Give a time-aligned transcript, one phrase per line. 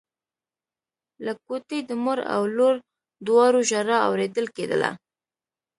[1.25, 2.75] له کوټې د مور او لور
[3.27, 4.89] دواړو ژړا اورېدل کېدله.